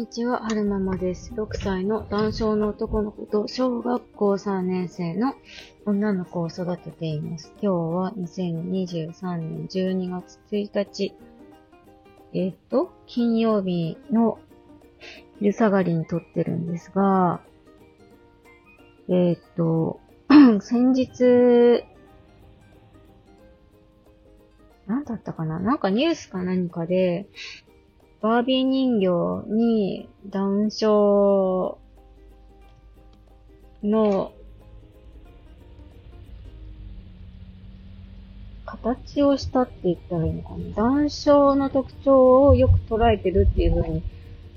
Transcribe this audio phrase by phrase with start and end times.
[0.00, 1.30] にちは、はるままです。
[1.34, 5.34] 6歳の男性の男の子と小学校3年生の
[5.84, 7.52] 女の子を育てています。
[7.60, 11.14] 今日は2023年12月1日、
[12.32, 14.38] えっ、と、金曜日の
[15.38, 17.42] 昼下がりに撮ってるんですが、
[19.10, 20.00] えっ、と、
[20.62, 21.84] 先日、
[24.86, 25.58] 何だったかな？
[25.60, 27.26] なんかニュースか何かで、
[28.20, 31.78] バービー人形にダウン症
[33.82, 34.32] の
[38.66, 40.74] 形をしたって言ったらいいのかな。
[40.74, 44.02] ダウン症の特徴をよく捉えてるっていう風に、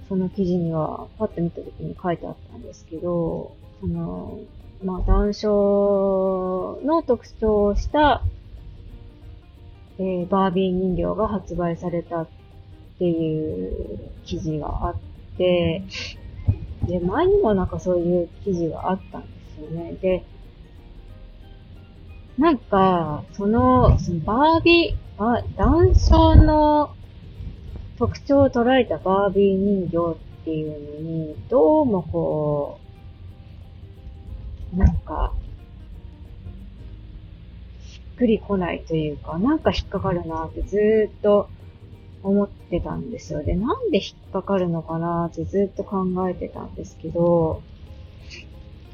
[0.09, 4.39] その記事にはパッと見た時に書いてあったんですけど、その、
[4.84, 8.22] まあ、ダウン症の特徴をした、
[10.00, 12.27] えー、バービー人形が発売された
[12.95, 14.95] っていう記事があっ
[15.38, 15.83] て、
[16.88, 19.94] で、前にもなんかそういう記事があったんですよね。
[20.02, 20.23] で、
[22.38, 26.95] なんか、その、そのバービー、あ、男性の
[27.97, 32.80] 特徴を捉えたバービー人形っていうのに、どうもこ
[34.73, 35.33] う、なんか、
[37.81, 41.50] しっくりこないというか、なんか引っかかるなってずーっと
[42.23, 43.43] 思ってたんですよ。
[43.43, 45.29] で、なんで引っかかるのかな？
[45.31, 47.61] ってずっと考えてたんですけど、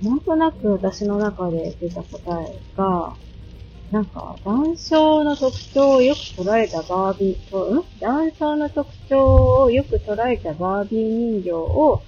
[0.01, 3.15] なんとなく私の中で出た答えが、
[3.91, 7.83] なんか、男性の特徴をよく捉えたバービー、うん？
[7.99, 12.03] 男性の特徴をよく捉えたバービー人形を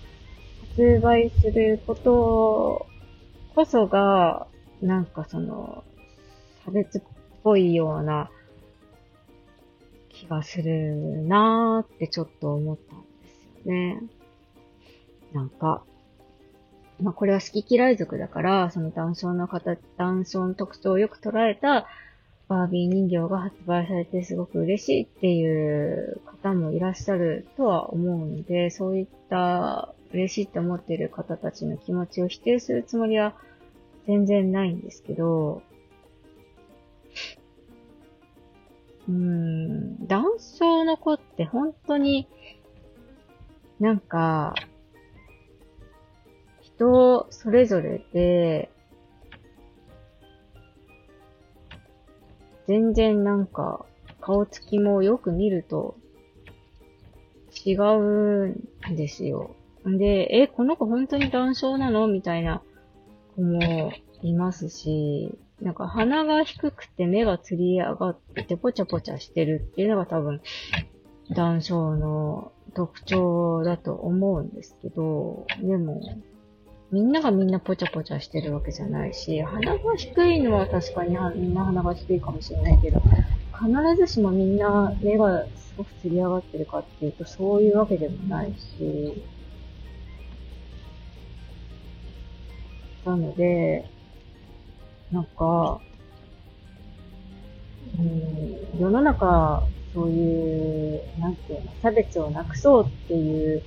[0.76, 2.86] 発売すること
[3.56, 4.48] こそが、
[4.82, 5.84] なんかその、
[6.64, 7.02] 差別っ
[7.44, 8.30] ぽいような
[10.22, 13.08] 気がするなーってちょっと思ったんで
[13.64, 14.02] すよね。
[15.34, 15.84] なんか、
[17.02, 21.88] まあこれは好き嫌い族だから、その男性の方、男性の特徴をよく捉えた
[22.48, 33.34] バービー人形が発売されてすごく嬉しいっていう方もいらっしゃるとは思うので、そういった嬉しいって思っている方たちの気持ちを否定するつもりは
[34.06, 35.64] 全然ないんですけど、
[39.10, 42.28] うん、男性の子って本当に、
[43.80, 44.54] なんか、
[46.62, 48.72] 人それぞれで、
[52.68, 53.86] 全然なんか、
[54.22, 55.96] 顔つきもよく見ると、
[57.66, 59.56] 違うんですよ。
[59.84, 62.08] で、え、この子本当に男性なの？
[62.08, 62.62] みたいな
[63.36, 63.92] 子も
[64.22, 70.42] いますし、なんか鼻が低くて目がつり上がっててぽちゃぽちゃしてるっていうのが多分、
[71.36, 76.02] 男性の特徴だと思うんですけど、でも、
[76.92, 83.02] みんながみんなぽちゃぽちゃしてるわけじゃないし、鼻が低いのは確かにみんな鼻が低いかもしれないけど、
[83.54, 89.24] 必ずしもみんな目がすごくつり上がってるかっていうと、そういうわけでもないし、
[93.06, 93.88] なので、
[95.12, 95.82] なんか、
[98.00, 99.64] うん、世の中、
[99.94, 103.62] そういう、なんていうの、差別をなくそうっていう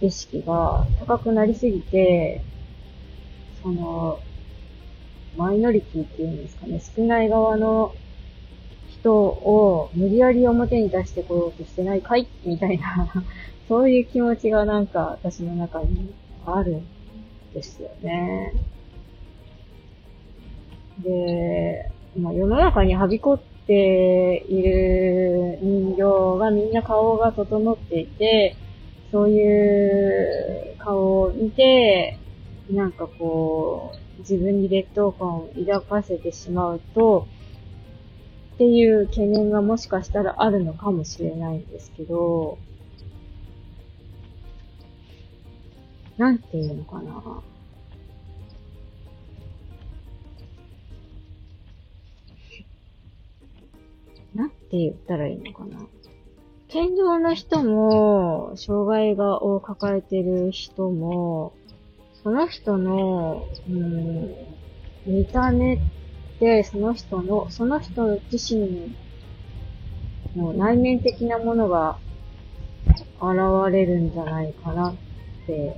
[0.00, 2.42] 意識が高くなりすぎて、
[3.62, 4.20] その、
[5.36, 7.94] マイノリティっていうんですかね、少ない側の
[8.88, 13.10] 人を無理やり表に出してこようとしてないかいみたいな
[13.68, 16.12] そういう気持ちがなんか私の中に
[16.46, 16.86] あるん
[17.54, 18.52] ですよね。
[20.98, 28.56] で、まあ、世の中にはびこっている人形がみんな顔が整っていて、
[29.10, 32.18] そういう顔を見て、
[32.70, 37.26] なんかこう、自分に劣等感を抱かせてしまうと、
[38.54, 42.58] っていう懸念がもしかしたらあるのかもしれないんですけど、
[46.16, 47.42] なんていうのかな。
[54.34, 55.86] なんて言ったらいいのかな。
[56.68, 61.52] 健常な人も、障害がを抱えてる人も、
[62.22, 64.34] その人の、うん、
[65.04, 65.78] 見た目っ
[66.38, 68.94] て、その人の、その人自身
[70.34, 71.98] の内面的なものが
[73.20, 74.94] 現れるんじゃないかなっ
[75.46, 75.76] て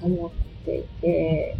[0.00, 1.58] 思っていて、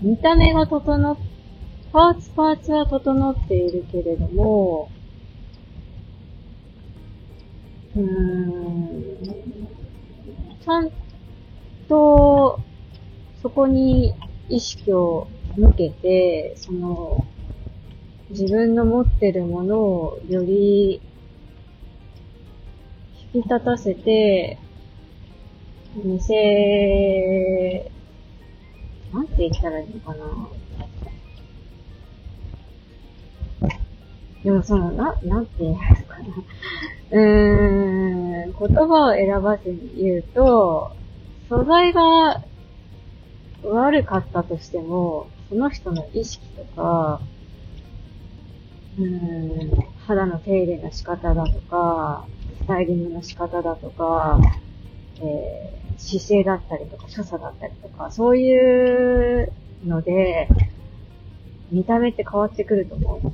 [0.00, 1.18] 見た目が整っ、
[1.92, 4.90] パーツパーツは整っているけれども、
[7.94, 9.04] うーん、
[10.60, 10.90] ちゃん
[11.88, 12.60] と、
[13.42, 14.14] そこに
[14.48, 17.24] 意識を向けて、その、
[18.30, 21.00] 自分の持ってるものをより
[23.34, 24.58] 引き立たせて、
[25.96, 27.90] 見せ、
[29.12, 30.48] なんて言ったらいいのかな。
[34.44, 36.24] でもその、な、なんて言うんですかな。
[37.10, 40.92] うーん、言葉を選ばずに言うと、
[41.48, 42.40] 素材が
[43.64, 47.20] 悪かったとしても、その人の意識とか、
[48.96, 49.70] うーん、
[50.06, 52.28] 肌の手入れの仕方だとか、
[52.64, 54.40] スタイリングの仕方だとか、
[55.20, 59.52] えー、姿勢だったりとか、所作だったりとか、そういう
[59.84, 60.48] ので、
[61.70, 63.30] 見た目って変わってくると思うんで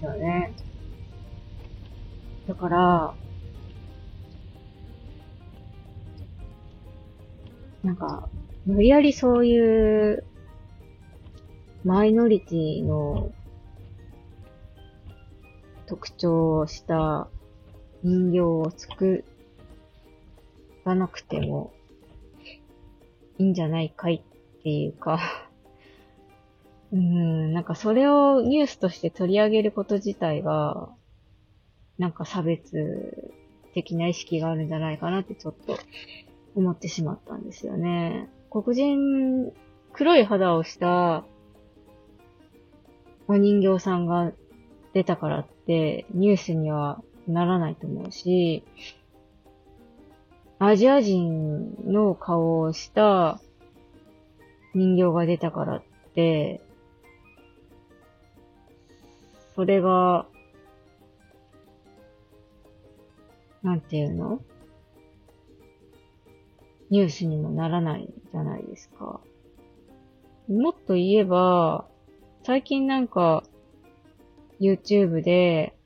[0.00, 0.52] すよね。
[2.48, 3.14] だから、
[7.84, 8.28] なんか、
[8.66, 10.24] 無理やりそういう、
[11.84, 13.30] マイノリティの
[15.86, 17.28] 特徴をした
[18.02, 19.24] 人形を作
[20.84, 21.72] らなくても
[23.38, 25.20] いいんじゃないかいっていうか
[26.92, 30.90] うん、なんかそれをニュースとして取り上げること自体が、
[31.96, 33.32] なんか差別
[33.72, 35.78] 的な意識があるんじゃないかなってちょっと
[36.54, 38.28] 思ってしまったんですよね。
[38.50, 39.52] 黒人、
[39.94, 41.24] 黒い肌をした
[43.26, 44.32] お人形さんが
[44.92, 48.64] 出たからってニュースにはならないと思うし、
[50.58, 53.40] アジア人の顔をした
[54.74, 55.82] 人形が出たからっ
[56.14, 56.60] て、
[59.54, 60.26] それが、
[63.62, 64.40] なんていうの？
[66.90, 69.20] ニュースにもならないじゃないですか。
[70.48, 71.86] もっと言えば、
[72.44, 73.44] 最近なんか、
[74.60, 75.76] YouTube で、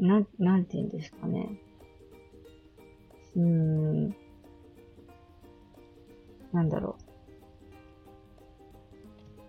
[0.00, 1.48] なん、なんて言うんですかね。
[3.36, 4.14] うーん。
[6.52, 6.96] なんだろ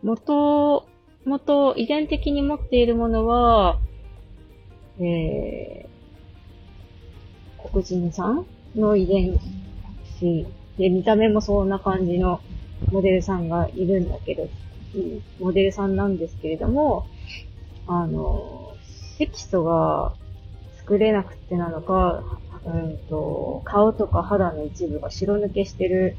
[0.03, 0.07] う。
[0.07, 0.87] 元、
[1.25, 3.79] 元、遺伝的に持っているものは、
[4.99, 9.37] えー、黒人さんの遺伝
[10.19, 10.47] 子
[10.77, 12.41] で、見た目もそんな感じの
[12.91, 14.49] モデルさんがいるんだけど、
[15.39, 17.05] モデルさんなんですけれども、
[17.87, 18.73] あの、
[19.17, 20.13] 色素が
[20.89, 22.23] 作れなくてなのか、
[22.65, 26.17] うんと、顔とか肌の一部が白抜けしてる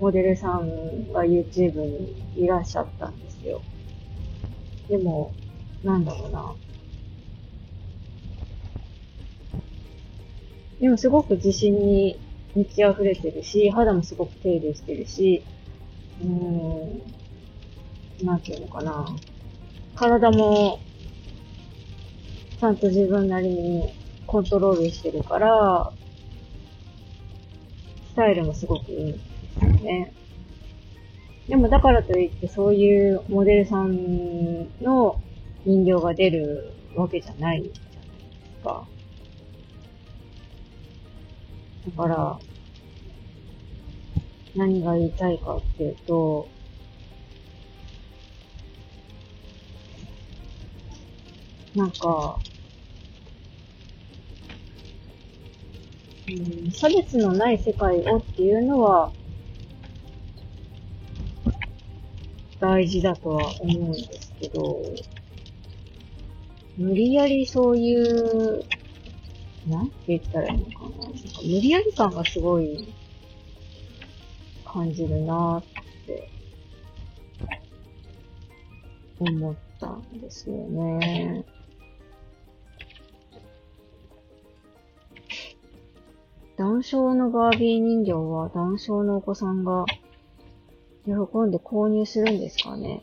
[0.00, 3.62] モデルさんが YouTube にいらっしゃったんですよ。
[4.88, 5.34] でも、
[5.84, 6.56] なんだろうな。
[10.80, 12.18] でもすごく自信に
[12.56, 15.44] 満ち溢れてるし、肌もすごく手入れしてるし、
[16.20, 19.06] うーん、なんていうのかな。
[19.94, 20.80] 体も、
[22.58, 23.92] ちゃんと自分なりに
[24.26, 25.92] コントロールしてるから、
[28.12, 29.18] スタイルもすごくいいんで
[29.60, 30.12] すよね。
[31.48, 35.20] でもだからといってそういうモデルさんの
[35.64, 38.08] 人形が出るわけじゃないじゃない
[38.42, 38.86] ですか。
[41.86, 42.38] だから、
[44.56, 46.48] 何が言いたいかっていうと、
[51.76, 52.38] なんか、
[56.26, 59.12] うん、差別のない世界をっていうのは、
[62.58, 64.80] 大事だとは思うんですけど、
[66.78, 68.64] 無理やりそういう、
[69.68, 70.88] なんて言ったらいいのかな。
[70.88, 72.88] なんか無理やり感がすごい
[74.64, 75.62] 感じるなっ
[76.06, 76.30] て
[79.18, 81.44] 思ったんですよね。
[86.76, 89.86] 男性のバービー人形は男性のお子さんが
[91.06, 93.02] 喜んで購入するんですかね。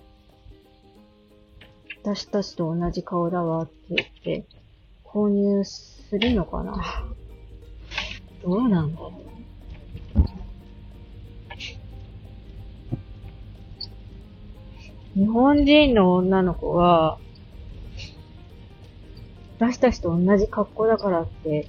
[2.03, 4.45] 私たちと同じ顔だわって言って
[5.03, 7.03] 購入するのかな。
[8.43, 9.11] どうなんだろ
[15.15, 15.19] う。
[15.19, 17.17] 日本人の女の子は、
[19.57, 21.67] 私たちと同じ格好だからって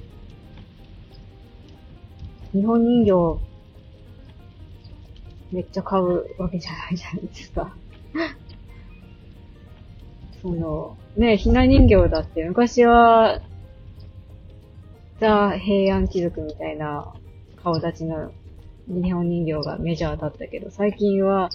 [2.55, 3.41] 日本人形
[5.51, 7.75] めっちゃ買うわけじゃないじゃないですか。
[10.41, 13.41] その、ね、ひな人形だって昔は、
[15.21, 17.13] ザ・平安貴族みたいな
[17.63, 18.33] 顔立ちの
[18.87, 21.51] 日本人形がメジャーだったけど、最近は、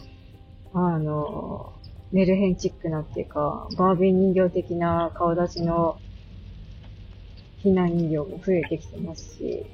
[0.74, 1.74] あの、
[2.12, 6.00] メルヘンチックなっていうか、バービー人形的な顔立ちの
[7.62, 9.66] ひな人形も増えてきてますし、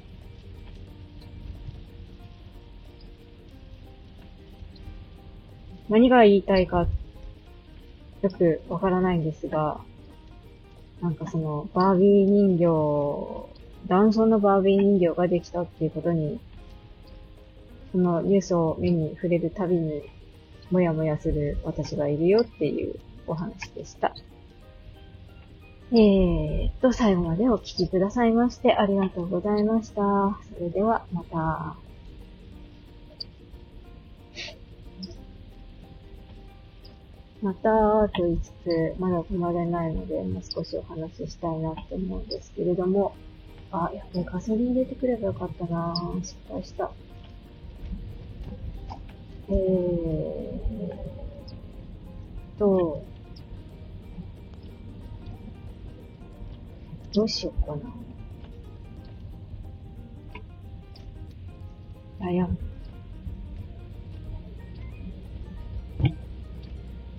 [5.88, 6.86] 何が言いたいか、
[8.22, 9.80] よくわからないんですが、
[11.00, 16.40] なんかその、バービー人形、男装のバービー人形ができたっていうことに、
[17.92, 20.02] そのニュースを目に触れるたびに、
[20.70, 24.14] もやもやする私がいるよっていうお話でした。
[25.92, 30.36] えーと、最後までお聞きくださいましてありがとうございました。
[30.52, 31.85] それではまた。
[37.42, 37.68] また
[38.08, 43.14] と言いつつ、まだ止まれないので、もう少しお話ししたいなって思うんですけれども、
[43.70, 46.90] あ、やっぱりガソリン入れてくればよかったな失敗した。
[49.48, 50.56] えー
[52.58, 53.04] と、
[57.12, 57.82] どうしようかな。
[62.18, 62.65] 悩む。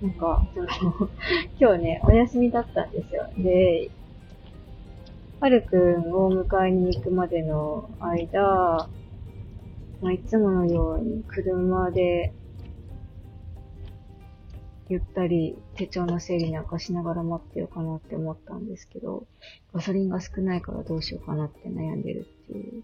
[0.08, 1.10] なんか、その
[1.60, 3.28] 今日ね、お休みだったんですよ。
[3.36, 3.90] で、
[5.40, 8.88] はるくんを迎えに行くまでの間、
[10.00, 12.32] まあ、いつものように車で、
[14.88, 19.26] ゆったり手帳の整理なんかしながら待ってようかなって思ったんですけど、
[19.74, 22.82] ガソリンが少ないからどうしようかなって悩んでるっていう。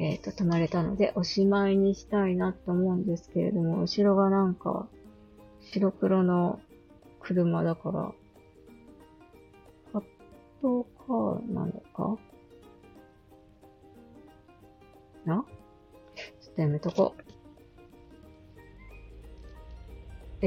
[0.00, 4.88] えっ、ー、と、止まれたので、おしまいにしたいなと思うんですけれども、後ろがなんか、
[5.72, 6.60] 白黒の
[7.20, 8.12] 車だから、
[9.92, 10.02] ハッ
[10.62, 12.16] トカーなのか？
[15.24, 15.44] な？
[16.40, 17.22] ちょっとやめとこう。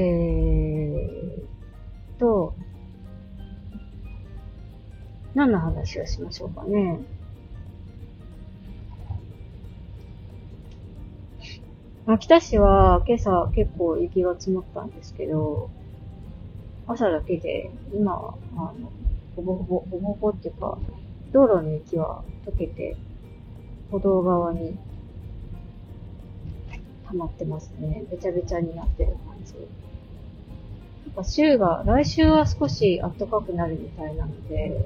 [0.00, 1.46] ー
[2.18, 2.54] と、
[5.34, 7.00] 何の話をしましょうかね。
[12.10, 15.68] 秋田市は今朝結構雪が積もったんですけど、
[16.86, 18.90] 朝だけで、今は、あの、
[19.36, 20.78] ほぼほぼ、ほぼほぼっていうか、
[21.32, 22.96] 道路の雪は溶けて、
[23.90, 24.78] 歩道側に
[27.08, 28.04] 溜まってますね。
[28.10, 29.52] べちゃべちゃになってる感じ。
[31.04, 34.80] なんか週が、来週は少し暖かくなるみたいなので、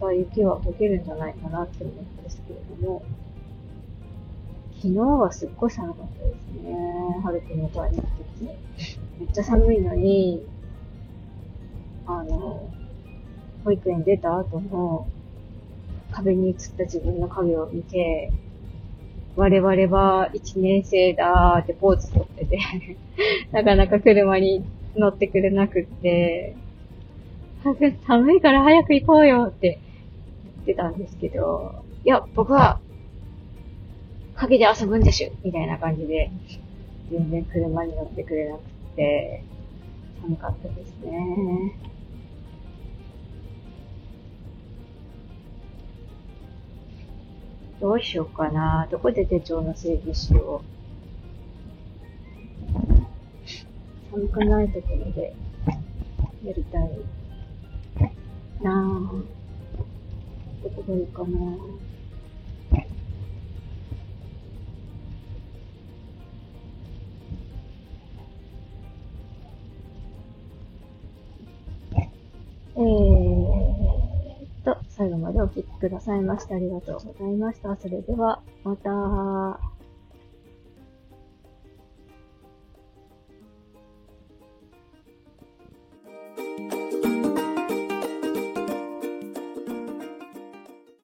[0.00, 3.02] また雪は溶けるんじゃないかなって思うんですけれども、
[4.80, 7.20] 昨日はすっごい寒かったですね。
[7.24, 8.48] 春くんの会に行った時に。
[9.18, 10.46] めっちゃ寒いのに、
[12.06, 12.70] あの、
[13.64, 15.08] 保育園出た後も、
[16.12, 18.32] 壁に映った自分の影を見て、
[19.34, 22.58] 我々は一年生だーってポーズ取ってて
[23.52, 24.64] なかなか車に
[24.96, 26.54] 乗ってくれなくって、
[28.06, 29.80] 寒いから早く行こうよって
[30.54, 32.78] 言ってたんですけど、いや、僕は
[34.38, 36.30] 影で遊ぶんでしゅみたいな感じで、
[37.10, 38.60] 全然車に乗ってくれなく
[38.94, 39.42] て、
[40.22, 41.72] 寒かったですね。
[47.80, 48.86] どうしようかな。
[48.90, 50.78] どこで手帳の整理しよう。
[54.12, 55.34] 寒くないところで
[56.44, 56.90] やりたい
[58.62, 59.24] なぁ。
[60.62, 61.28] どこがいいかな。
[75.28, 77.76] までお聴きくださいましてありがとうございました。
[77.76, 79.67] それでは、また。